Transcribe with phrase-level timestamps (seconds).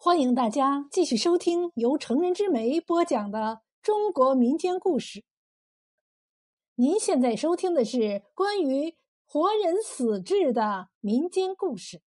[0.00, 5.24] 欢迎大家继续收听由成人之美播讲的中国民间故事。
[6.76, 12.00] 您现在收听的是关于活人死志的民间故事。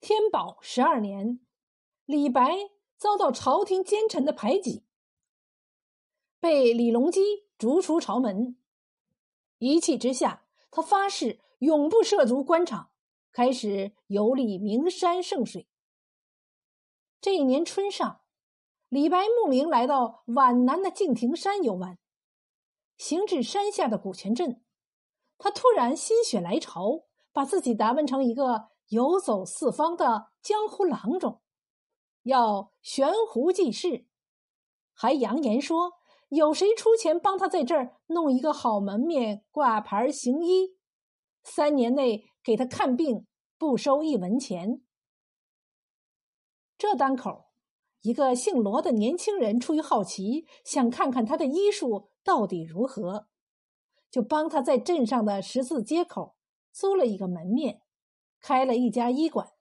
[0.00, 1.38] 天宝十二年，
[2.04, 2.50] 李白
[2.96, 4.82] 遭到朝廷奸臣的排挤，
[6.40, 8.56] 被李隆基逐出朝门。
[9.58, 10.42] 一气之下，
[10.72, 12.89] 他发誓永不涉足官场。
[13.32, 15.68] 开始游历名山胜水。
[17.20, 18.22] 这一年春上，
[18.88, 21.98] 李白慕名来到皖南的敬亭山游玩。
[22.96, 24.62] 行至山下的古泉镇，
[25.38, 31.40] 他突然心血来潮，把自己打扮成一个游走四方的江湖郎中，
[32.24, 34.06] 要悬壶济世，
[34.92, 35.92] 还扬言说
[36.30, 40.76] 有谁出钱帮他在这儿弄一个好门面挂牌行医，
[41.42, 42.29] 三年内。
[42.42, 43.26] 给他看病
[43.58, 44.82] 不收一文钱。
[46.78, 47.50] 这当口，
[48.00, 53.28] 一个姓罗的年轻人出于好奇，想看看他的医术到底如何，
[54.10, 56.36] 就帮他在镇上的十字街口
[56.72, 57.82] 租了一个门面，
[58.40, 59.52] 开了一家医馆。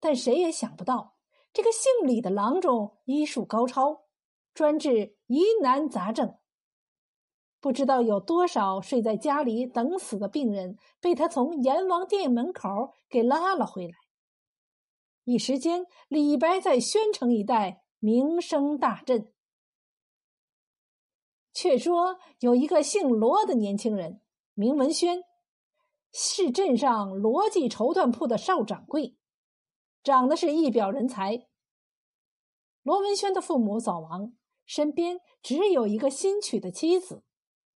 [0.00, 1.16] 但谁也想不到，
[1.52, 4.06] 这个姓李的郎中医术高超，
[4.52, 6.38] 专治疑难杂症。
[7.60, 12.68] 不知道有多少睡在家里等死的病人，被他从阎王殿门口
[13.08, 13.94] 给拉了回来。
[15.24, 19.32] 一时间，李白在宣城一带名声大振。
[21.52, 24.22] 却说有一个姓罗的年轻人，
[24.54, 25.24] 名文轩，
[26.12, 29.16] 是镇上罗记绸缎铺的少掌柜，
[30.04, 31.48] 长得是一表人才。
[32.84, 34.32] 罗文轩的父母早亡，
[34.64, 37.24] 身边只有一个新娶的妻子。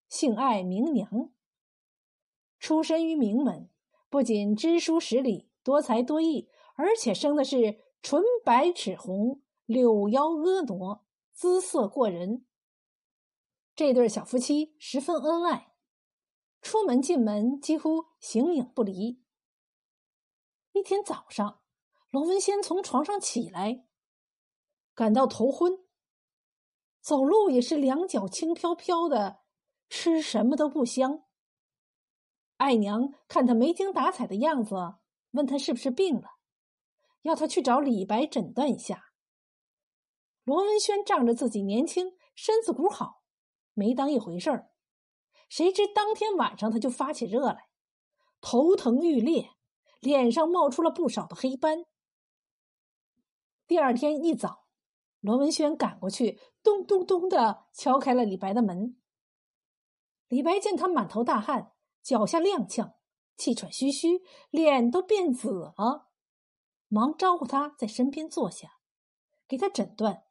[0.08, 1.30] 姓艾名娘，
[2.58, 3.70] 出身于名门，
[4.08, 12.46] 不仅知书识礼、多才多艺，而且生的是纯白齿红、柳腰婀娜，姿色过人。
[13.74, 15.74] 这对小夫妻十分恩爱，
[16.62, 19.22] 出门进门几乎形影不离。
[20.72, 21.60] 一天早上，
[22.10, 23.84] 罗文仙从床上起来，
[24.94, 25.84] 感到头昏，
[27.00, 29.40] 走路也是两脚轻飘飘的。
[29.88, 31.24] 吃什么都不香。
[32.56, 34.74] 爱娘看他没精打采的样子，
[35.30, 36.30] 问他是不是病了，
[37.22, 39.12] 要他去找李白诊断一下。
[40.44, 43.22] 罗文轩仗着自己年轻，身子骨好，
[43.74, 44.70] 没当一回事儿。
[45.48, 47.68] 谁知当天晚上他就发起热来，
[48.40, 49.50] 头疼欲裂，
[50.00, 51.84] 脸上冒出了不少的黑斑。
[53.66, 54.64] 第二天一早，
[55.20, 58.96] 罗文轩赶过去，咚咚咚的敲开了李白的门。
[60.28, 61.72] 李白见他满头大汗，
[62.02, 62.94] 脚下踉跄，
[63.36, 66.08] 气喘吁吁，脸都变紫了，
[66.88, 68.78] 忙招呼他在身边坐下，
[69.46, 70.24] 给他诊断。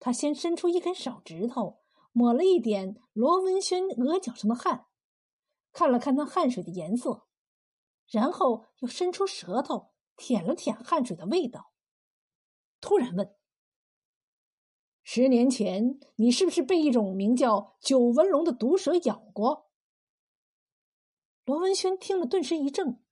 [0.00, 1.82] 他先伸出一根手指头，
[2.12, 4.86] 抹了一点罗文轩额角上的汗，
[5.72, 7.26] 看了看那汗水的颜色，
[8.10, 11.72] 然后又伸出舌头舔了舔汗水的味道，
[12.80, 13.34] 突然问。
[15.10, 19.70] 十年前，你是不是被一种名叫九纹龙的毒蛇咬过？
[21.46, 23.02] 罗文轩听了，顿时一怔。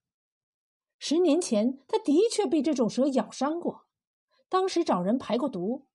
[0.99, 3.87] 十年前，他的确被这种蛇咬伤过，
[4.51, 5.87] 当时找人排过毒。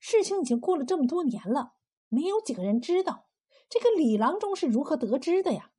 [0.00, 1.74] 事情已经过了这么多年了，
[2.08, 3.28] 没有几个人知道。
[3.68, 5.72] 这个李郎中是如何得知的呀？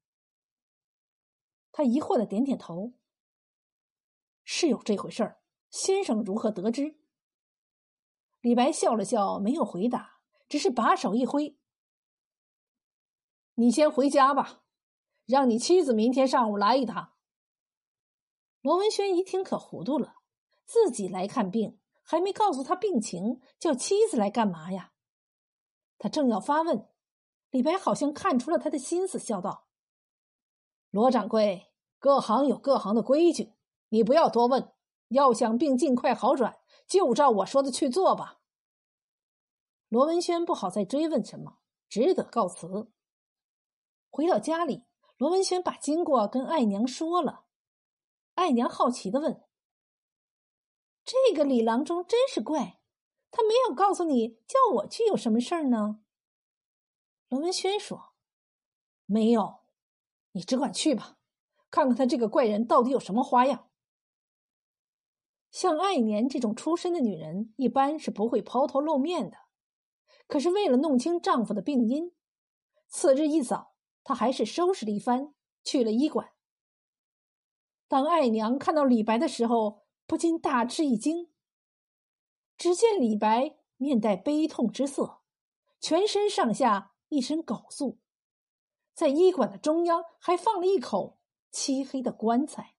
[1.72, 2.94] 他疑惑的点点头
[4.46, 5.42] ：“是有这回事儿。
[5.72, 7.00] 先生如何得知？”
[8.46, 11.58] 李白笑了笑，没有回答，只是把手一挥
[13.58, 14.62] ：“你先回家吧，
[15.26, 17.14] 让你妻子明天上午来一趟。”
[18.62, 20.18] 罗文轩一听可糊涂了，
[20.64, 24.92] 自己来看病，还没告诉他病情，叫妻子来干嘛呀？
[25.98, 26.88] 他正要发问，
[27.50, 29.66] 李白好像看出了他的心思，笑道
[30.92, 33.56] ：“罗掌柜，各行有各行的规矩，
[33.90, 34.72] 你不要多问。
[35.08, 38.42] 要想病尽快好转。”就照我说的去做吧。
[39.90, 42.92] 罗文轩不好再追问什么，只得告辞。
[44.10, 44.86] 回到家里，
[45.18, 47.46] 罗文轩把经过跟爱娘说了。
[48.34, 49.44] 爱娘好奇的问
[51.06, 52.82] ：“这个李郎中真是怪，
[53.32, 56.02] 他没有告诉你叫我去有什么事儿呢？”
[57.30, 58.14] 罗文轩说
[59.06, 59.62] ：“没有，
[60.32, 61.18] 你只管去吧，
[61.70, 63.65] 看看他这个怪人到底有什么花样。”
[65.56, 69.38] 像爱年这种出身的女人，一般是不会抛头露面的。
[70.28, 72.12] 可是为了弄清丈夫的病因，
[72.90, 73.74] 次日一早，
[74.04, 76.34] 她还是收拾了一番，去了医馆。
[77.88, 81.32] 当爱娘看到李白的时候，不禁大吃一惊。
[82.58, 85.22] 只见李白面带悲痛之色，
[85.80, 88.00] 全身上下一身缟素，
[88.94, 91.18] 在医馆的中央还放了一口
[91.50, 92.75] 漆黑的棺材。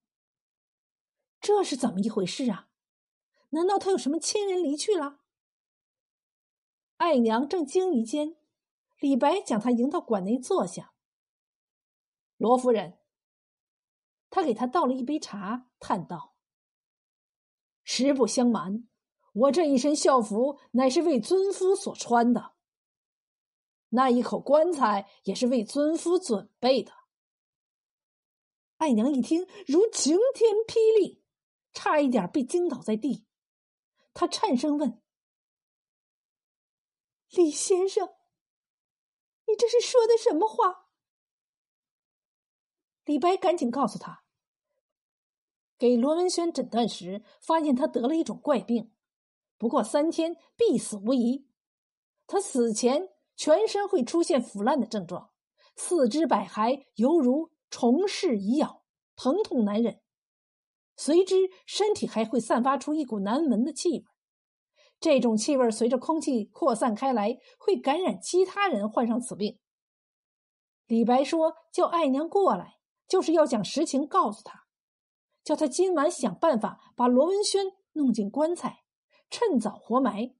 [1.40, 2.68] 这是怎么一回事啊？
[3.50, 5.20] 难道他有什么亲人离去了？
[6.96, 8.36] 爱娘正惊疑间，
[8.98, 10.94] 李白将她迎到馆内坐下。
[12.36, 12.98] 罗夫人，
[14.30, 16.34] 他给她倒了一杯茶，叹道
[17.84, 18.88] ：“实不相瞒，
[19.32, 22.54] 我这一身孝服乃是为尊夫所穿的，
[23.90, 26.92] 那一口棺材也是为尊夫准备的。”
[28.78, 31.22] 爱娘一听，如晴天霹雳，
[31.76, 33.26] 差一点被惊倒在地。
[34.14, 35.02] 他颤声问。
[37.28, 38.08] 李先生，
[39.46, 40.86] 你这是说的什么话？
[43.04, 44.24] 李白赶紧告诉他，
[45.76, 48.94] 给罗文轩诊断时，发现他得了一种怪病，
[49.58, 51.46] 不过三天必死无疑。
[52.26, 55.30] 他死前全身会出现腐烂的症状，
[55.76, 58.82] 四肢百骸犹如虫噬蚁咬，
[59.14, 60.00] 疼痛难忍。
[60.96, 64.04] 随之，身体还会散发出一股难闻的气味。
[64.98, 69.58] 这种气味随着空气扩散开来，会感染其他人，患上此病。
[70.86, 74.66] 李白说：“叫爱娘过来，就是要将实情告诉他，
[75.44, 78.84] 叫他今晚想办法把罗文轩弄进棺材，
[79.28, 80.34] 趁早活埋。”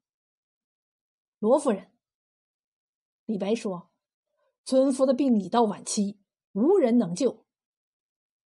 [1.38, 1.92] 罗夫人，
[3.26, 3.90] 李白说
[4.64, 6.18] ：“尊夫的病已到晚期，
[6.52, 7.45] 无人能救。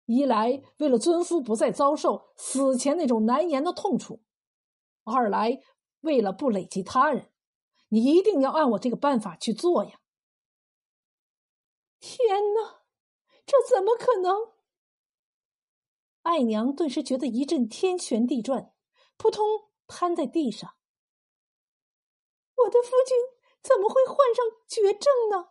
[0.09, 4.21] 一来为了尊夫不再遭受死前那种难言的痛楚，
[5.03, 5.61] 二来……”
[6.01, 7.29] 为了不累及他人，
[7.89, 9.99] 你一定要按我这个办法去做呀！
[11.99, 12.85] 天哪，
[13.45, 14.53] 这怎么可能？
[16.21, 18.73] 爱娘顿时觉得一阵天旋地转，
[19.17, 19.45] 扑通
[19.87, 20.77] 瘫在地上。
[22.55, 23.17] 我的夫君
[23.61, 25.49] 怎么会患上绝症呢？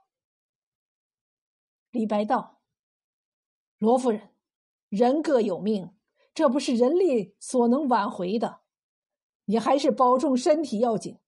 [1.91, 2.63] 李白道
[3.77, 4.35] ：“罗夫人，
[4.89, 5.95] 人各有命，
[6.35, 8.61] 这不是人力所能挽回的。”
[9.51, 11.19] 你还是保重身体要紧，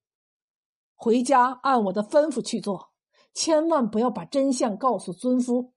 [0.94, 2.92] 回家按我的吩咐去做，
[3.32, 5.72] 千万不要把真相告诉尊夫。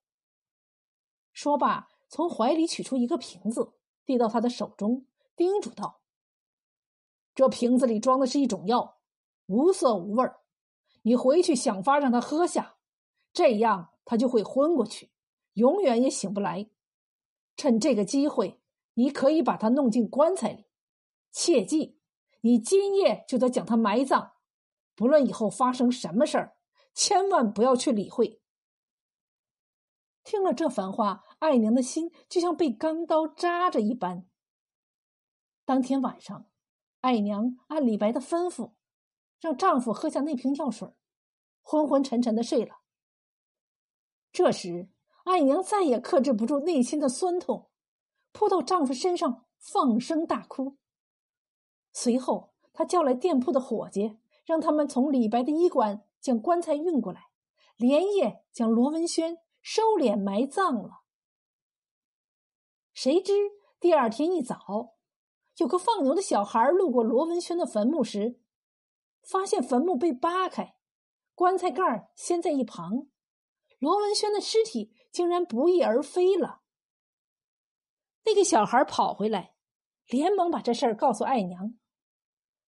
[1.32, 3.72] 说罢，从怀里取出一个瓶子，
[4.06, 5.06] 递到他的手中，
[5.38, 6.02] 叮嘱道
[7.34, 8.98] ：“这瓶子里装的是一种药，
[9.46, 10.42] 无色无味儿
[11.04, 12.76] 你回去想法让他喝下，
[13.32, 15.12] 这样他就会昏过去，
[15.54, 16.70] 永远也醒不来。
[17.56, 18.62] 趁这个机会，
[18.94, 20.68] 你可以把他弄进棺材里，
[21.32, 22.00] 切记。”
[22.46, 24.34] 你今夜就得将他埋葬，
[24.96, 26.58] 不论以后发生什么事儿，
[26.94, 28.42] 千万不要去理会。
[30.26, 34.28] 听了这番话，爱娘的心就像被钢刀扎着一般。
[35.64, 36.50] 当天晚上，
[37.00, 38.74] 爱娘按李白的吩咐，
[39.40, 40.90] 让丈夫喝下那瓶药水，
[41.62, 42.82] 昏昏沉沉的睡了。
[44.34, 44.90] 这时，
[45.24, 47.70] 爱娘再也克制不住内心的酸痛，
[48.32, 50.78] 扑到丈夫身上，放声大哭。
[51.92, 57.30] 随后，他叫来店铺的伙计，让他们从李白的医馆将棺材运过来，
[57.78, 61.04] 连夜将罗文轩收敛埋葬了。
[62.94, 63.34] 谁知
[63.80, 64.96] 第二天一早，
[65.58, 68.40] 有个放牛的小孩路过罗文轩的坟墓时，
[69.22, 70.76] 发现坟墓被扒开，
[71.34, 73.08] 棺材盖掀在一旁，
[73.80, 76.62] 罗文轩的尸体竟然不翼而飞了。
[78.26, 79.54] 那个小孩跑回来，
[80.08, 81.76] 连忙把这事儿告诉爱娘。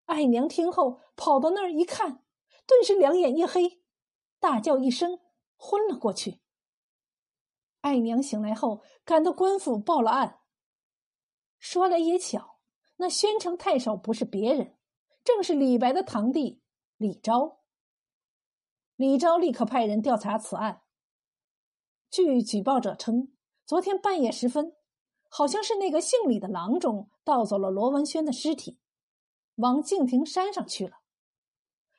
[0.05, 2.23] 爱娘听后，跑到那儿一看，
[2.67, 3.81] 顿时两眼一黑，
[4.39, 5.21] 大叫一声，
[5.55, 6.41] 昏了过去。
[7.79, 10.41] 爱娘醒来后，赶到官府报了案。
[11.59, 12.59] 说来也巧，
[12.97, 14.77] 那宣城太守不是别人，
[15.23, 16.62] 正是李白的堂弟
[16.97, 17.62] 李昭。
[18.97, 20.82] 李昭立刻派人调查此案。
[22.13, 23.34] 据举报者称，
[23.65, 24.75] 昨天半夜时分，
[25.29, 28.79] 好像是那个姓李的郎中盗走了罗文轩的尸体。
[29.55, 31.00] 往敬亭山上去了。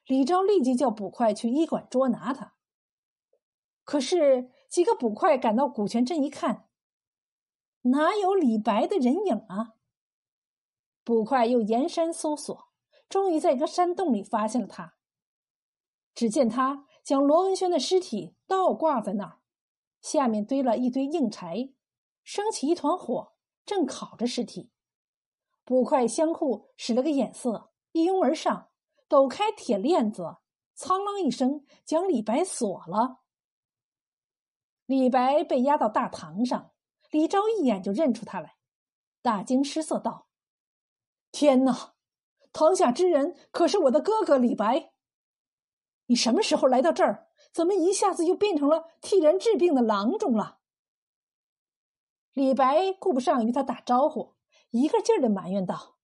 [0.06, 2.54] 李昭立即叫捕快去医馆捉拿他。
[3.83, 6.68] 可是几个捕快赶到古泉镇一看，
[7.83, 9.75] 哪有李白的人影啊？
[11.02, 12.68] 捕快又沿山搜索，
[13.09, 14.94] 终于在一个山洞里发现了他。
[16.14, 19.40] 只见他将罗文轩的尸体倒挂在那儿，
[20.04, 21.73] 下面堆了一堆硬柴，
[22.23, 23.32] 升起一团火，
[23.64, 24.70] 正烤着尸体。
[25.64, 28.68] 捕快相互使了个眼色，一拥而上，
[29.08, 30.37] 抖开铁链子，
[30.75, 33.23] 苍啷一声将李白锁了。
[34.84, 36.73] 李白被押到大堂上，
[37.11, 38.56] 李昭一眼就认出他来，
[39.23, 40.28] 大惊失色道
[41.32, 41.94] ：“天哪！
[42.52, 44.92] 堂下之人可是我的哥哥李白。
[46.08, 47.30] 你什么时候来到这儿？
[47.54, 50.58] 怎么一下子又变成了替人治病的郎中了？
[52.32, 54.34] 李白顾不上与他打招呼，
[54.70, 55.99] 一个劲儿的埋怨道：“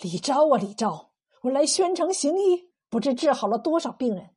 [0.00, 4.34] 李昭啊，李昭，我来宣城行医，不知治好了多少病人，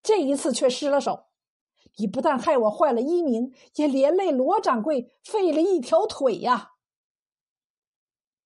[0.00, 1.24] 这一次却失了手。
[1.96, 6.74] 你不但害我坏了医名，也连累罗掌柜废了一条腿呀！”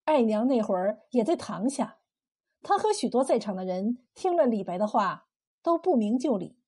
[0.05, 1.97] 爱娘那会儿也在堂下，
[2.61, 5.27] 她和许多在场的人听了李白的话，
[5.63, 6.59] 都不明就里。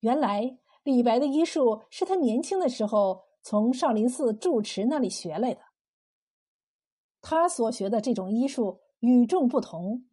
[0.00, 5.60] 原来李白的医术是他年轻的时候从少林寺住持那里学来的。
[7.22, 10.06] 他所学的这种医术与众不同，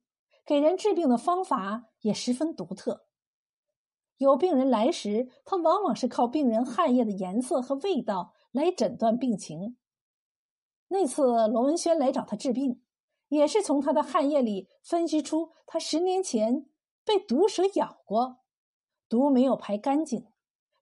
[0.45, 3.05] 给人治病的方法也十分独特。
[4.17, 9.77] 有病人来时，他往往是靠病人汗液的颜色和味道来诊断病情。
[10.89, 12.81] 那次罗文轩来找他治病，
[13.27, 16.65] 也是从他的汗液里分析出他十年前
[17.05, 18.39] 被毒蛇咬过。
[19.09, 20.27] 毒没有排干净，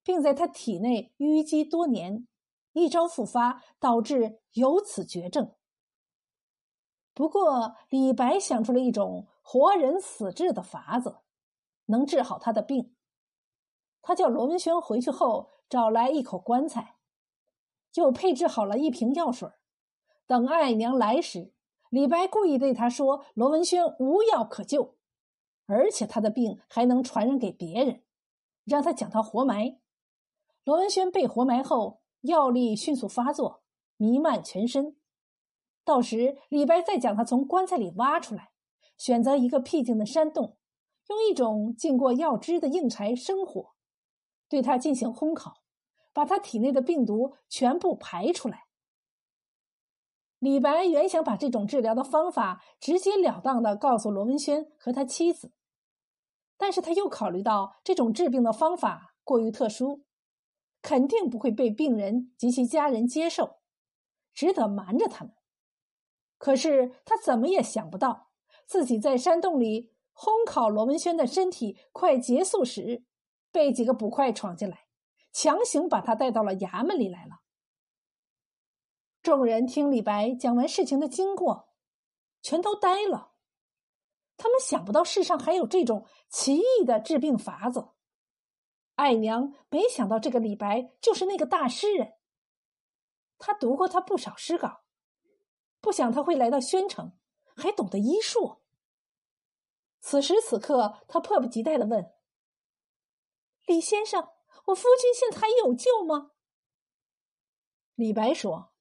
[0.03, 2.27] 并在他体内淤积多年，
[2.73, 5.53] 一朝复发，导致有此绝症。
[7.13, 11.19] 不过，李白想出了一种活人死治的法子，
[11.85, 12.95] 能治好他的病。
[14.01, 16.97] 他叫罗文轩回去后找来一口棺材，
[17.93, 19.49] 又配置好了一瓶药水。
[20.27, 21.53] 等爱娘来时，
[21.89, 24.97] 李白故意对他说：“罗文轩无药可救，
[25.67, 28.03] 而且他的病还能传染给别人。”
[28.65, 29.79] 让他将他活埋。
[30.63, 33.63] 罗文轩被活埋后，药力迅速发作，
[33.97, 34.97] 弥漫全身。
[35.83, 38.49] 到时李白再将他从棺材里挖出来，
[38.97, 40.57] 选择一个僻静的山洞，
[41.09, 43.73] 用一种浸过药汁的硬柴生火，
[44.49, 45.61] 对他进行烘烤，
[46.11, 48.63] 把他体内的病毒全部排出来。
[50.39, 55.53] 李白原想把这种治疗的方法直截了当的告诉罗文轩和他妻子。
[56.57, 60.05] 但是他又考虑到这种治病的方法过于特殊，
[60.81, 63.57] 肯定不会被病人及其家人接受，
[64.33, 65.33] 只得瞒着他们。
[66.37, 68.29] 可是他怎么也想不到，
[68.65, 73.03] 自己在山洞里烘烤罗文轩的身体快结束时，
[73.51, 74.85] 被几个捕快闯进来，
[75.31, 77.41] 强行把他带到了衙门里来了。
[79.21, 81.69] 众人听李白讲完事情的经过，
[82.41, 83.34] 全都呆了。
[84.37, 87.89] 他们想不到世上还有这种奇异的治病法子。
[88.95, 92.13] 爱娘没想到这个李白就是那个大诗人。
[93.37, 94.83] 他读过他不少诗稿，
[95.81, 97.17] 不想他会来到宣城，
[97.55, 98.61] 还懂得医术。
[99.99, 102.13] 此时此刻，他迫不及待的问
[103.65, 104.29] ：“李先生，
[104.67, 106.31] 我夫君现在还有救吗？”
[107.95, 108.73] 李白说：“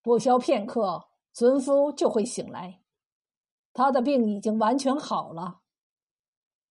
[0.00, 2.82] 不消片刻，尊夫就会醒来。”
[3.76, 5.60] 他的病已经完全好了，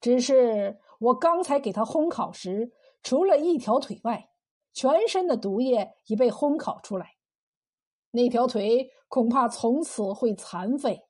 [0.01, 4.31] 只是我刚才给他烘烤时，除了一条腿外，
[4.73, 7.19] 全身的毒液已被烘烤出来，
[8.13, 11.07] 那条腿恐怕从此会残废，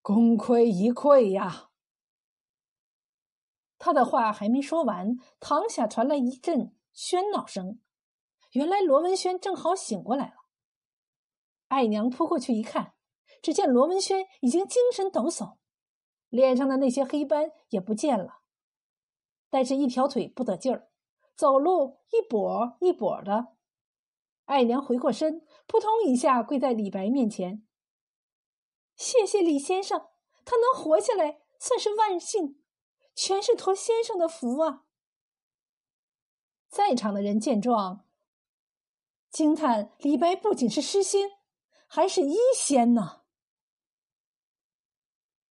[0.00, 1.70] 功亏一篑呀！
[3.78, 7.80] 他的话还没说完，堂下传来一阵喧闹声，
[8.52, 10.34] 原来罗文轩正好醒过来了。
[11.66, 12.94] 爱娘扑过去一看。
[13.42, 15.56] 只见罗文轩已经精神抖擞，
[16.28, 18.40] 脸上的那些黑斑也不见了，
[19.50, 20.90] 但是一条腿不得劲儿，
[21.34, 23.54] 走路一跛一跛的。
[24.44, 27.66] 爱娘回过身，扑通一下跪在李白面前
[28.96, 30.08] ：“谢谢李先生，
[30.44, 32.62] 他能活下来算是万幸，
[33.14, 34.84] 全是托先生的福啊！”
[36.70, 38.06] 在场的人见状，
[39.30, 41.30] 惊叹：李白不仅是诗仙，
[41.86, 43.17] 还是医仙呢。